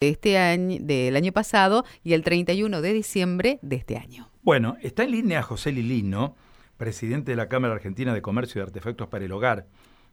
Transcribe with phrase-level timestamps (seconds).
[0.00, 4.30] este año, del año pasado y el 31 de diciembre de este año.
[4.42, 6.36] Bueno, está en línea José Lilino,
[6.78, 9.66] presidente de la Cámara Argentina de Comercio de Artefactos para el Hogar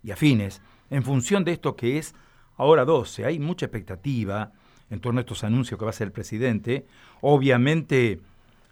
[0.04, 2.16] y afines, en función de esto que es
[2.58, 3.24] ahora 12.
[3.24, 4.52] Hay mucha expectativa
[4.90, 6.86] en torno a estos anuncios que va a hacer el presidente.
[7.22, 8.20] Obviamente,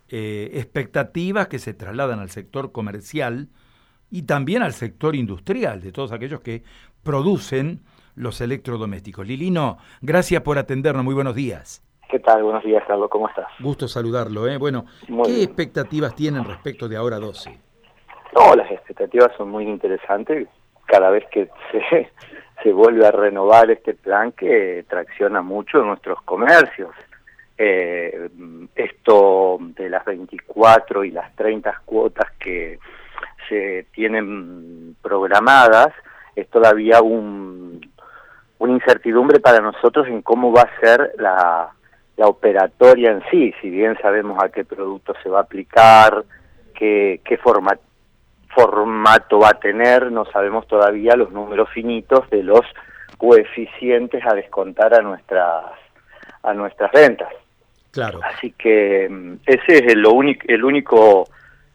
[0.09, 3.47] eh, expectativas que se trasladan al sector comercial
[4.11, 6.63] y también al sector industrial, de todos aquellos que
[7.03, 7.79] producen
[8.15, 9.27] los electrodomésticos.
[9.27, 11.83] Lilino, gracias por atendernos, muy buenos días.
[12.09, 12.43] ¿Qué tal?
[12.43, 13.47] Buenos días, Carlos, ¿cómo estás?
[13.59, 14.57] Gusto saludarlo, ¿eh?
[14.57, 14.85] Bueno,
[15.25, 17.57] ¿qué expectativas tienen respecto de ahora 12?
[18.35, 20.47] No, las expectativas son muy interesantes.
[20.85, 22.11] Cada vez que se,
[22.63, 26.91] se vuelve a renovar este plan que tracciona mucho nuestros comercios.
[27.57, 28.29] Eh,
[28.75, 32.79] esto de las 24 y las 30 cuotas que
[33.47, 35.93] se tienen programadas
[36.35, 37.74] es todavía un,
[38.59, 41.71] una incertidumbre para nosotros en cómo va a ser la,
[42.17, 46.23] la operatoria en sí, si bien sabemos a qué producto se va a aplicar,
[46.73, 52.61] qué, qué formato va a tener, no sabemos todavía los números finitos de los
[53.17, 55.65] coeficientes a descontar a nuestras
[56.43, 57.29] a nuestras ventas.
[57.91, 58.19] Claro.
[58.23, 61.27] Así que mm, ese es el, único el único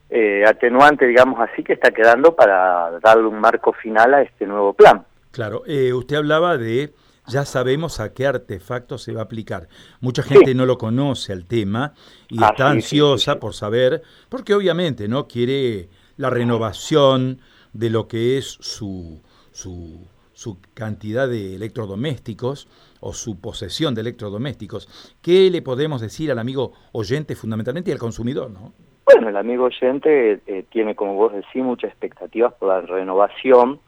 [0.09, 4.73] eh, atenuante, digamos así, que está quedando para darle un marco final a este nuevo
[4.73, 5.05] plan.
[5.31, 6.93] Claro, eh, usted hablaba de
[7.27, 9.69] ya sabemos a qué artefacto se va a aplicar.
[10.01, 11.95] Mucha gente no lo conoce al tema
[12.29, 17.41] y está ansiosa por saber, porque obviamente no quiere la renovación
[17.73, 22.69] de lo que es su, su, su cantidad de electrodomésticos
[23.01, 25.15] o su posesión de electrodomésticos.
[25.23, 28.73] ¿Qué le podemos decir al amigo oyente fundamentalmente y al consumidor, no?
[29.05, 33.81] Bueno, el amigo oyente eh, tiene, como vos decís, muchas expectativas por la renovación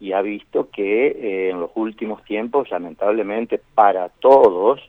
[0.00, 4.80] y ha visto que eh, en los últimos tiempos, lamentablemente para todos,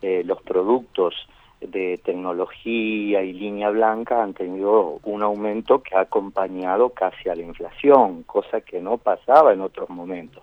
[0.00, 1.14] eh, los productos
[1.60, 7.42] de tecnología y línea blanca han tenido un aumento que ha acompañado casi a la
[7.42, 10.42] inflación, cosa que no pasaba en otros momentos.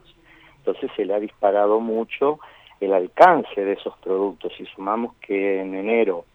[0.58, 2.40] Entonces se le ha disparado mucho
[2.80, 4.54] el alcance de esos productos.
[4.58, 6.26] Si sumamos que en enero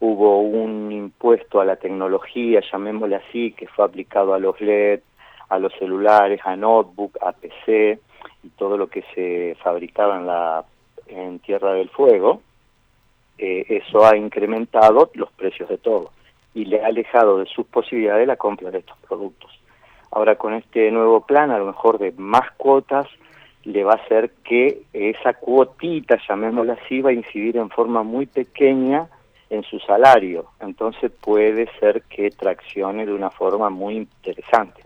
[0.00, 5.00] hubo un impuesto a la tecnología, llamémosle así, que fue aplicado a los LED,
[5.48, 7.98] a los celulares, a notebook, a PC
[8.42, 10.64] y todo lo que se fabricaba en, la,
[11.42, 12.42] Tierra del Fuego,
[13.38, 16.10] eh, eso ha incrementado los precios de todo
[16.54, 19.50] y le ha alejado de sus posibilidades la compra de estos productos.
[20.10, 23.06] Ahora con este nuevo plan, a lo mejor de más cuotas,
[23.64, 28.26] le va a hacer que esa cuotita, llamémosla así, va a incidir en forma muy
[28.26, 29.08] pequeña
[29.50, 30.46] en su salario.
[30.60, 34.82] Entonces puede ser que traccione de una forma muy interesante.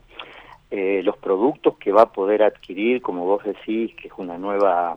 [0.75, 4.97] Eh, los productos que va a poder adquirir, como vos decís, que es una nueva,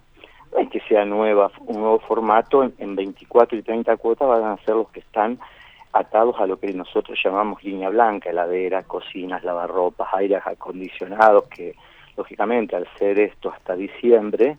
[0.72, 4.90] que sea nueva, un nuevo formato, en, 24 y 30 cuotas van a ser los
[4.90, 5.38] que están
[5.92, 11.76] atados a lo que nosotros llamamos línea blanca, heladera, cocinas, lavarropas, aires acondicionados, que
[12.16, 14.56] lógicamente al ser esto hasta diciembre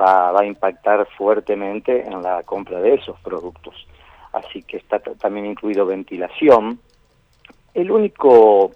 [0.00, 3.86] va, va a impactar fuertemente en la compra de esos productos.
[4.32, 6.80] Así que está también incluido ventilación.
[7.74, 8.70] El único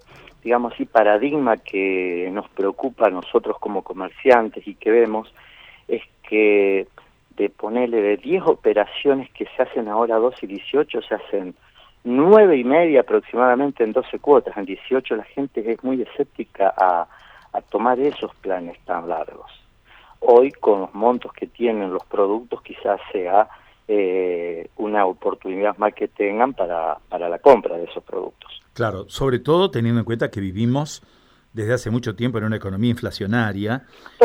[0.48, 5.30] digamos así, paradigma que nos preocupa a nosotros como comerciantes y que vemos
[5.86, 6.86] es que
[7.36, 11.54] de ponerle de 10 operaciones que se hacen ahora 2 y 18 se hacen
[12.02, 17.06] nueve y media aproximadamente en 12 cuotas, en 18 la gente es muy escéptica a,
[17.52, 19.50] a tomar esos planes tan largos.
[20.20, 23.46] Hoy con los montos que tienen los productos quizás sea
[23.88, 28.62] eh, una oportunidad más que tengan para, para la compra de esos productos.
[28.74, 31.02] Claro, sobre todo teniendo en cuenta que vivimos
[31.54, 33.84] desde hace mucho tiempo en una economía inflacionaria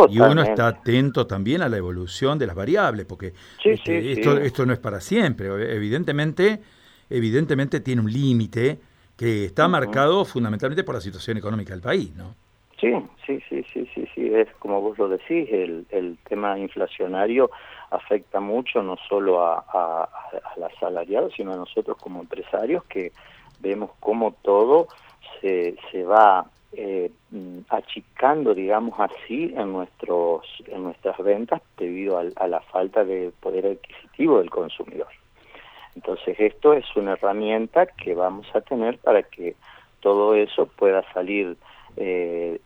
[0.10, 4.66] y uno está atento también a la evolución de las variables, porque este, esto, esto
[4.66, 5.48] no es para siempre.
[5.74, 6.62] Evidentemente,
[7.10, 8.80] evidentemente tiene un límite
[9.16, 12.36] que está marcado fundamentalmente por la situación económica del país, ¿no?
[12.84, 12.94] Sí,
[13.26, 17.50] sí, sí, sí, sí, sí, es como vos lo decís, el, el tema inflacionario
[17.92, 23.14] afecta mucho no solo a, a, a los asalariados, sino a nosotros como empresarios que
[23.62, 24.90] vemos cómo todo
[25.40, 27.10] se, se va eh,
[27.70, 34.40] achicando, digamos así, en, nuestros, en nuestras ventas debido a, la falta de poder adquisitivo
[34.40, 35.08] del consumidor.
[35.96, 39.56] Entonces esto es una herramienta que vamos a tener para que
[40.02, 41.56] todo eso pueda salir
[41.96, 42.60] eh,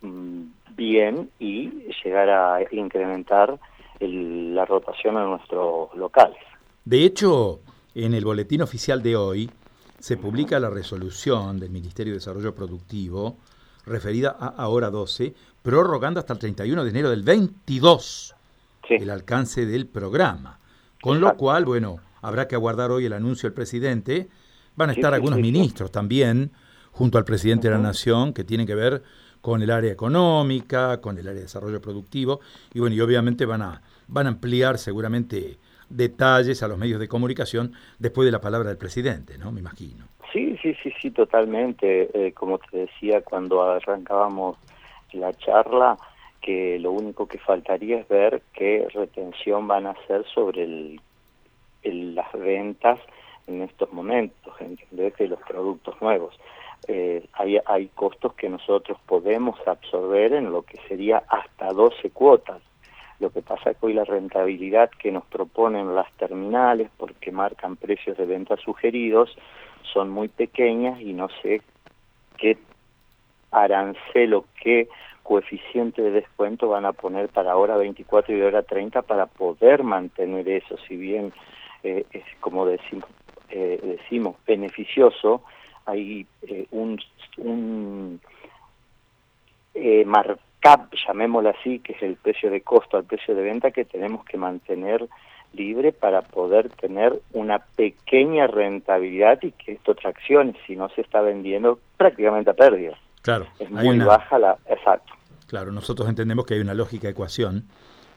[0.88, 1.69] bien y
[2.04, 3.60] llegar a incrementar
[4.00, 6.38] la rotación en nuestros locales.
[6.86, 7.60] De hecho,
[7.95, 9.50] en el boletín oficial de hoy,
[10.00, 13.38] se publica la resolución del Ministerio de Desarrollo Productivo
[13.86, 18.36] referida a ahora 12, prorrogando hasta el 31 de enero del 22
[18.89, 20.60] el alcance del programa.
[21.01, 24.28] Con lo cual, bueno, habrá que aguardar hoy el anuncio del presidente.
[24.75, 26.51] Van a estar algunos ministros también,
[26.92, 29.04] junto al presidente de la Nación, que tienen que ver
[29.48, 32.42] con el área económica, con el área de desarrollo productivo,
[32.74, 35.56] y bueno, y obviamente van a, van a ampliar seguramente
[35.90, 39.54] detalles a los medios de comunicación después de la palabra del presidente, ¿no?
[39.54, 40.04] Me imagino.
[40.34, 42.10] Sí, sí, sí, sí, totalmente.
[42.14, 44.58] Eh, como te decía cuando arrancábamos
[45.14, 45.98] la charla,
[46.42, 51.00] que lo único que faltaría es ver qué retención van a hacer sobre el,
[52.16, 53.00] las ventas
[53.48, 55.16] en estos momentos, ¿entendés?
[55.16, 56.38] De los productos nuevos.
[56.88, 62.62] Eh, hay, hay costos que nosotros podemos absorber en lo que sería hasta 12 cuotas.
[63.19, 67.75] Lo que pasa es que hoy la rentabilidad que nos proponen las terminales, porque marcan
[67.75, 69.35] precios de venta sugeridos,
[69.91, 71.62] son muy pequeñas y no sé
[72.38, 72.57] qué
[73.51, 74.88] arancelo, qué
[75.24, 80.47] coeficiente de descuento van a poner para hora 24 y hora 30 para poder mantener
[80.47, 81.33] eso, si bien
[81.83, 83.09] eh, es como decimos,
[83.50, 85.44] eh, decimos beneficioso,
[85.88, 87.00] hay eh, un,
[87.38, 88.22] un
[89.74, 93.86] eh, markup, llamémoslo así, que es el precio de costo al precio de venta que
[93.86, 95.07] tenemos que mantener
[95.54, 101.22] libre para poder tener una pequeña rentabilidad y que esto traccione, si no se está
[101.22, 102.98] vendiendo prácticamente a pérdida.
[103.22, 103.48] Claro.
[103.57, 104.57] Es muy baja la...
[104.69, 105.13] Exacto.
[105.48, 107.63] Claro, nosotros entendemos que hay una lógica ecuación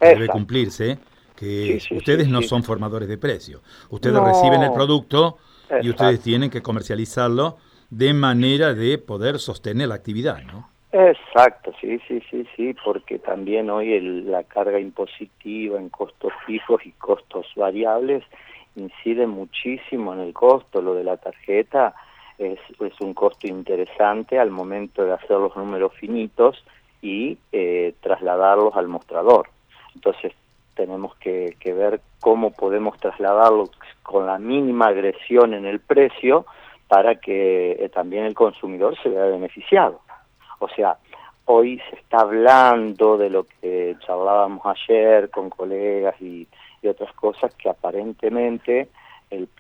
[0.01, 0.99] que debe cumplirse,
[1.37, 3.61] que ustedes no son formadores de precio.
[3.91, 5.39] Ustedes reciben el producto
[5.83, 7.59] y ustedes tienen que comercializarlo
[7.91, 10.69] de manera de poder sostener la actividad, ¿no?
[10.93, 16.85] Exacto, sí, sí, sí, sí, porque también hoy el, la carga impositiva en costos fijos
[16.85, 18.25] y costos variables
[18.75, 20.83] incide muchísimo en el costo.
[20.83, 21.95] Lo de la tarjeta
[22.39, 26.65] es, es un costo interesante al momento de hacer los números finitos
[27.03, 29.49] y eh, trasladarlos al mostrador.
[29.95, 30.33] Entonces
[30.81, 33.71] tenemos que, que ver cómo podemos trasladarlos
[34.03, 36.47] con la mínima agresión en el precio
[36.89, 40.01] para que eh, también el consumidor se vea beneficiado.
[40.59, 40.97] O sea,
[41.45, 46.49] hoy se está hablando de lo que charlábamos ayer con colegas y,
[46.89, 48.89] otras cosas que aparentemente
[49.29, 49.51] el,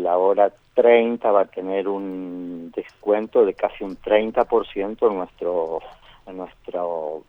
[0.00, 5.80] la hora 30 va a tener un descuento de casi un 30% en nuestro
[6.24, 7.24] en nuestro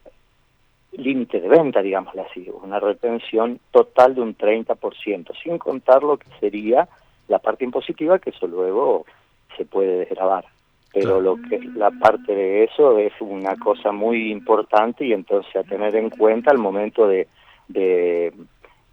[0.97, 6.27] límite de venta, digamos así, una retención total de un 30%, sin contar lo que
[6.39, 6.87] sería
[7.27, 9.05] la parte impositiva, que eso luego
[9.57, 10.45] se puede desgravar.
[10.93, 15.55] Pero lo que es la parte de eso es una cosa muy importante y entonces
[15.55, 17.27] a tener en cuenta al momento de,
[17.67, 18.31] de,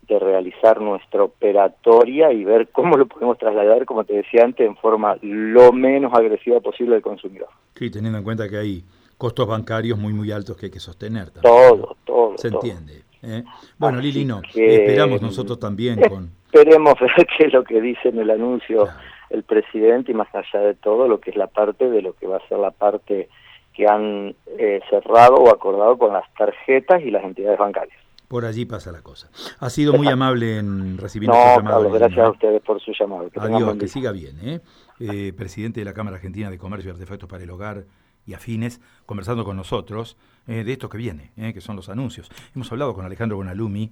[0.08, 4.76] de realizar nuestra operatoria y ver cómo lo podemos trasladar, como te decía antes, en
[4.76, 7.49] forma lo menos agresiva posible al consumidor.
[7.75, 8.85] Sí, teniendo en cuenta que hay
[9.20, 11.31] costos bancarios muy muy altos que hay que sostener.
[11.31, 12.38] Todo, todo.
[12.38, 13.02] Se entiende.
[13.22, 13.44] ¿eh?
[13.76, 16.31] Bueno, Lili, no, esperamos nosotros también con...
[16.46, 18.88] Esperemos ver qué es lo que dice en el anuncio
[19.28, 22.26] el presidente y más allá de todo lo que es la parte de lo que
[22.26, 23.28] va a ser la parte
[23.75, 27.99] que han eh, cerrado o acordado con las tarjetas y las entidades bancarias.
[28.26, 29.28] Por allí pasa la cosa.
[29.58, 31.90] Ha sido muy amable en recibir no, nuestro llamado.
[31.90, 33.28] gracias a ustedes por su llamado.
[33.28, 34.37] Que Adiós, que siga bien.
[34.43, 34.61] ¿eh?
[34.99, 35.32] ¿eh?
[35.37, 37.84] presidente de la Cámara Argentina de Comercio y Artefactos para el Hogar
[38.31, 40.17] y Afines, conversando con nosotros
[40.47, 42.31] eh, de esto que viene, que son los anuncios.
[42.55, 43.91] Hemos hablado con Alejandro Bonalumi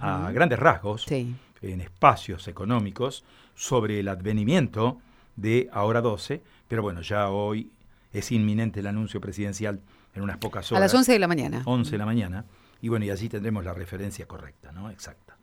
[0.00, 3.24] a grandes rasgos, en espacios económicos,
[3.56, 4.98] sobre el advenimiento
[5.34, 7.70] de Ahora 12, pero bueno, ya hoy
[8.12, 9.80] es inminente el anuncio presidencial
[10.14, 10.80] en unas pocas horas.
[10.80, 11.62] A las 11 de la mañana.
[11.64, 12.44] 11 de la mañana.
[12.80, 14.90] Y bueno, y allí tendremos la referencia correcta, ¿no?
[14.90, 15.36] Exacta.